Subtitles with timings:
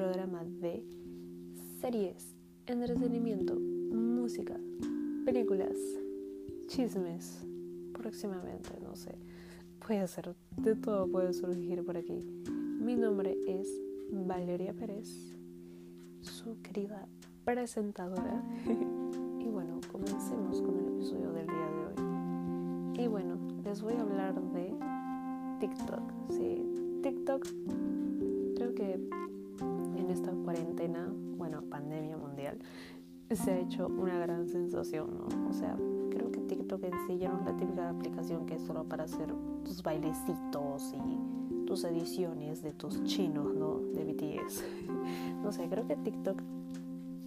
[0.00, 0.82] programa de
[1.78, 2.34] series,
[2.64, 4.58] entretenimiento, música,
[5.26, 5.76] películas,
[6.68, 7.46] chismes,
[7.92, 9.14] próximamente, no sé,
[9.86, 12.18] puede ser, de todo puede surgir por aquí.
[12.80, 13.68] Mi nombre es
[14.10, 15.36] Valeria Pérez,
[16.22, 17.06] su querida
[17.44, 18.42] presentadora.
[19.38, 23.04] y bueno, comencemos con el episodio del día de hoy.
[23.04, 24.74] Y bueno, les voy a hablar de
[25.60, 26.00] TikTok.
[26.30, 27.46] Sí, TikTok
[28.56, 28.98] creo que
[30.10, 32.58] esta cuarentena, bueno, pandemia mundial,
[33.30, 35.48] se ha hecho una gran sensación, ¿no?
[35.48, 35.76] O sea,
[36.10, 39.04] creo que TikTok en sí ya no es la típica aplicación que es solo para
[39.04, 39.32] hacer
[39.64, 43.78] tus bailecitos y tus ediciones de tus chinos, ¿no?
[43.78, 44.64] De BTS.
[45.42, 46.42] no sé, creo que TikTok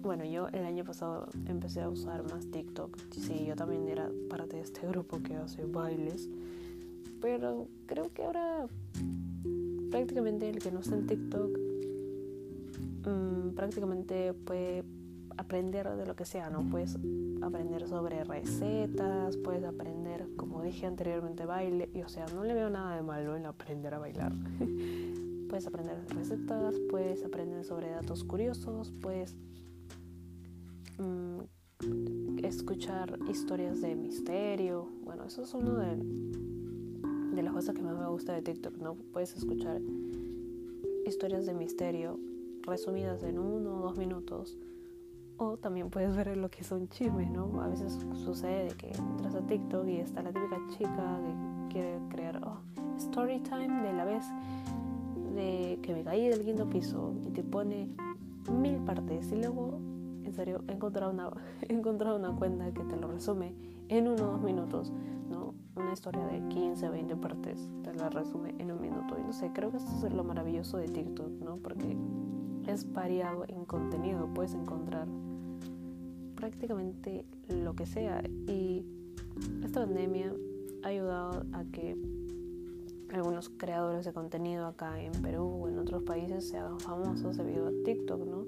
[0.00, 2.96] bueno, yo el año pasado empecé a usar más TikTok.
[3.10, 6.30] Sí, yo también era parte de este grupo que hace bailes.
[7.20, 8.66] Pero creo que ahora
[9.90, 11.67] prácticamente el que no está en TikTok
[13.04, 14.84] mmm, prácticamente puede
[15.38, 16.68] aprender de lo que sea, ¿no?
[16.68, 16.98] Puedes
[17.40, 21.88] aprender sobre recetas, puedes aprender, como dije anteriormente, baile.
[21.94, 24.32] Y o sea, no le veo nada de malo en aprender a bailar.
[25.48, 29.36] puedes aprender recetas, puedes aprender sobre datos curiosos, puedes
[30.98, 31.38] mmm,
[32.44, 34.88] escuchar historias de misterio.
[35.04, 38.96] Bueno, eso es uno de las cosas que más me gusta de TikTok, ¿no?
[39.12, 39.80] Puedes escuchar
[41.06, 42.18] historias de misterio
[42.68, 44.56] resumidas en uno o dos minutos.
[45.36, 47.62] O también puedes ver lo que son chismes, ¿no?
[47.62, 52.40] A veces sucede que entras a TikTok y está la típica chica que quiere crear
[52.44, 52.60] oh,
[52.96, 54.24] story time de la vez
[55.34, 57.88] de que me caí del quinto piso y te pone
[58.50, 59.78] mil partes y luego
[60.28, 61.30] en serio, he encontrado una,
[61.68, 63.54] he encontrado una cuenta que te lo resume
[63.88, 64.92] en uno o dos minutos,
[65.30, 65.54] ¿no?
[65.74, 69.16] Una historia de 15 o 20 partes te la resume en un minuto.
[69.18, 71.56] Y no sé, creo que esto es lo maravilloso de TikTok, ¿no?
[71.56, 71.96] Porque
[72.68, 75.08] es variado en contenido, puedes encontrar
[76.36, 78.22] prácticamente lo que sea.
[78.46, 78.84] Y
[79.64, 80.32] esta pandemia
[80.82, 81.96] ha ayudado a que
[83.12, 87.68] algunos creadores de contenido acá en Perú o en otros países se hagan famosos debido
[87.68, 88.44] a TikTok, ¿no?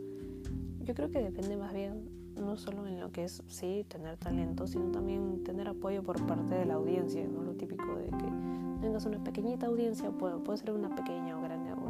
[0.84, 4.66] Yo creo que depende más bien no solo en lo que es, sí, tener talento,
[4.66, 7.42] sino también tener apoyo por parte de la audiencia, ¿no?
[7.42, 8.32] Lo típico de que
[8.80, 11.36] tengas una pequeñita audiencia, puede, puede ser una pequeña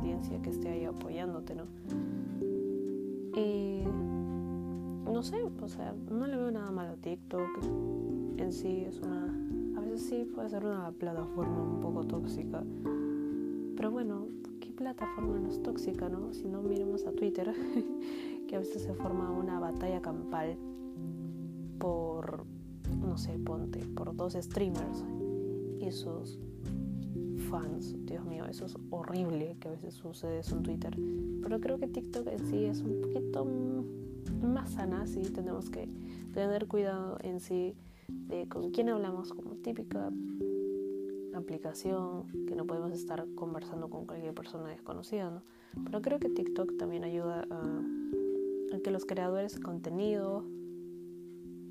[0.00, 1.65] audiencia que esté ahí apoyándote, ¿no?
[3.37, 3.84] Y
[5.11, 7.49] no sé, o sea, no le veo nada malo a TikTok.
[8.38, 9.27] En sí es una,
[9.77, 12.65] a veces sí puede ser una plataforma un poco tóxica.
[13.77, 14.27] Pero bueno,
[14.61, 16.32] ¿qué plataforma no es tóxica, no?
[16.32, 17.53] Si no miremos a Twitter,
[18.49, 20.56] que a veces se forma una batalla campal
[21.78, 22.44] por,
[23.00, 25.05] no sé, ponte, por dos streamers
[25.81, 26.38] y sus
[27.50, 27.94] fans.
[28.06, 30.97] Dios mío, eso es horrible que a veces sucede eso en Twitter.
[31.43, 33.47] Pero creo que TikTok en sí es un poquito
[34.43, 35.88] más sana, sí, tenemos que
[36.33, 37.75] tener cuidado en sí
[38.09, 40.11] de con quién hablamos como típica
[41.34, 45.43] aplicación, que no podemos estar conversando con cualquier persona desconocida, ¿no?
[45.84, 47.82] Pero creo que TikTok también ayuda a
[48.72, 50.44] en que los creadores de contenido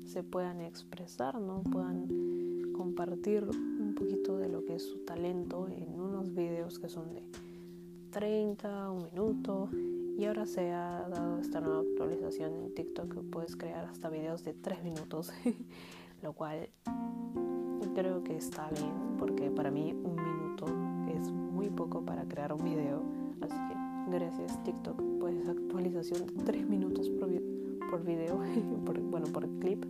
[0.04, 1.62] se puedan expresar, ¿no?
[1.62, 2.08] Puedan
[2.80, 7.22] compartir un poquito de lo que es su talento en unos videos que son de
[8.10, 9.68] 30, un minuto.
[10.16, 14.44] Y ahora se ha dado esta nueva actualización en TikTok que puedes crear hasta videos
[14.44, 15.30] de 3 minutos,
[16.22, 16.70] lo cual
[17.94, 20.64] creo que está bien, porque para mí un minuto
[21.14, 23.02] es muy poco para crear un video.
[23.42, 27.28] Así que gracias TikTok por esa actualización de 3 minutos por,
[28.02, 28.38] video,
[29.10, 29.84] bueno, por clip.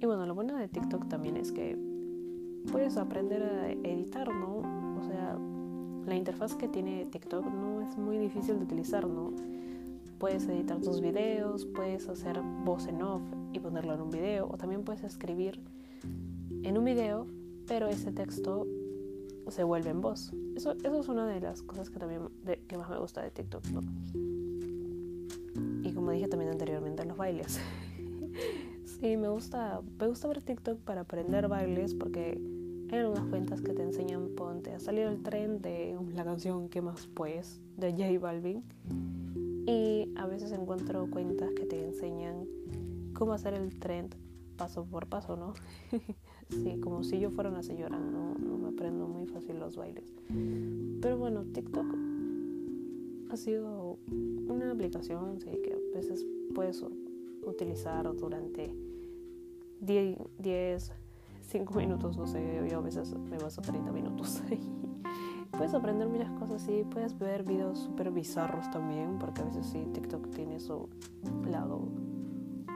[0.00, 1.76] Y bueno, lo bueno de TikTok también es que
[2.70, 4.58] puedes aprender a editar, ¿no?
[4.98, 5.36] O sea,
[6.06, 9.32] la interfaz que tiene TikTok no es muy difícil de utilizar, ¿no?
[10.18, 13.22] Puedes editar tus videos, puedes hacer voz en off
[13.52, 15.60] y ponerlo en un video, o también puedes escribir
[16.62, 17.26] en un video,
[17.66, 18.66] pero ese texto
[19.48, 20.32] se vuelve en voz.
[20.54, 22.28] Eso, eso es una de las cosas que también
[22.68, 23.64] que más me gusta de TikTok,
[25.82, 27.60] Y como dije también anteriormente, los bailes.
[29.00, 32.40] sí, me gusta, me gusta ver TikTok para aprender bailes porque
[32.90, 36.80] hay algunas cuentas que te enseñan, ponte, ha salido el tren de la canción ¿Qué
[36.80, 37.60] más pues?
[37.76, 38.64] de J Balvin.
[39.66, 42.46] Y a veces encuentro cuentas que te enseñan
[43.12, 44.14] cómo hacer el trend
[44.56, 45.52] paso por paso, ¿no?
[46.48, 50.12] sí, como si yo fuera una señora, no, no me aprendo muy fácil los bailes.
[51.00, 51.86] Pero bueno, TikTok
[53.30, 53.98] ha sido
[54.48, 56.82] una aplicación que a veces puedes
[57.44, 58.74] utilizar durante
[59.80, 60.92] 10,
[61.42, 64.42] 5 minutos, no sé, yo a veces me paso 30 minutos
[65.58, 69.86] puedes aprender muchas cosas, sí, puedes ver videos súper bizarros también, porque a veces sí,
[69.92, 70.88] TikTok tiene su
[71.46, 71.88] lado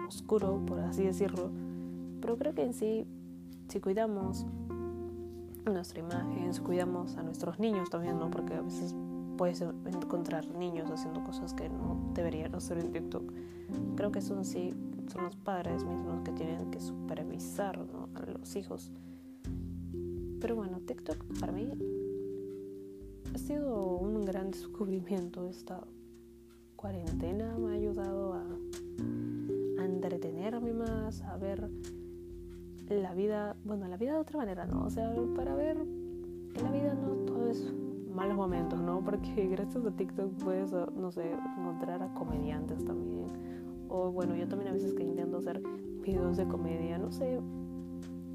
[0.06, 1.50] oscuro, por así decirlo.
[2.20, 3.06] Pero creo que en sí,
[3.68, 4.46] si cuidamos
[5.64, 8.30] nuestra imagen, si cuidamos a nuestros niños también, ¿no?
[8.30, 8.94] Porque a veces
[9.36, 13.32] puedes encontrar niños haciendo cosas que no deberían hacer en TikTok.
[13.96, 14.74] Creo que son sí,
[15.12, 17.78] son los padres mismos que tienen que supervisar
[18.14, 18.90] a los hijos.
[20.40, 21.68] Pero bueno, TikTok para mí
[23.34, 25.86] ha sido un gran descubrimiento esta
[26.76, 27.58] cuarentena.
[27.58, 28.46] Me ha ayudado a,
[29.80, 31.68] a entretenerme más, a ver
[32.88, 34.84] la vida, bueno, la vida de otra manera, ¿no?
[34.84, 35.76] O sea, para ver
[36.54, 37.72] que la vida no todo es
[38.14, 39.02] malos momentos, ¿no?
[39.04, 43.51] Porque gracias a TikTok puedes, no sé, encontrar a comediantes también.
[43.94, 45.60] O bueno, yo también a veces que intento hacer
[46.02, 47.38] videos de comedia, no sé,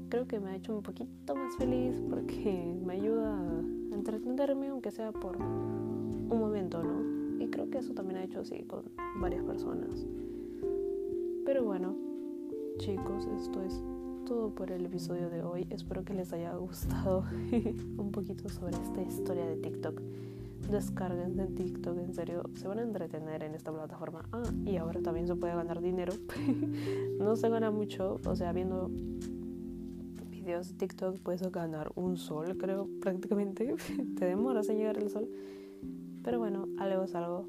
[0.08, 3.60] creo que me ha hecho un poquito más feliz porque me ayuda a
[3.92, 7.42] entretenerme, aunque sea por un momento, ¿no?
[7.42, 8.84] Y creo que eso también ha hecho así con
[9.20, 10.06] varias personas.
[11.44, 11.96] Pero bueno,
[12.76, 13.82] chicos, esto es
[14.26, 15.66] todo por el episodio de hoy.
[15.70, 17.24] Espero que les haya gustado
[17.98, 20.00] un poquito sobre esta historia de TikTok.
[20.70, 24.28] Descarguen de TikTok, en serio, se van a entretener en esta plataforma.
[24.32, 26.12] Ah, y ahora también se puede ganar dinero.
[27.18, 28.90] no se gana mucho, o sea, viendo
[30.48, 33.74] videos de TikTok puedes ganar un sol, creo, prácticamente.
[34.18, 35.28] Te demoras en llegar al sol.
[36.22, 37.46] Pero bueno, algo es algo.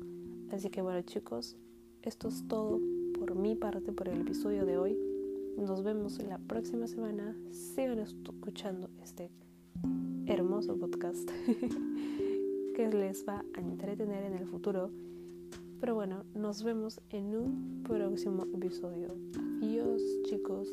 [0.52, 1.56] Así que bueno, chicos,
[2.02, 2.80] esto es todo
[3.18, 4.98] por mi parte por el episodio de hoy.
[5.58, 7.36] Nos vemos la próxima semana.
[7.52, 9.32] Sigan escuchando este
[10.26, 11.30] hermoso podcast
[12.80, 14.90] que les va a entretener en el futuro.
[15.82, 19.18] Pero bueno, nos vemos en un próximo episodio.
[19.62, 20.70] Adiós chicos.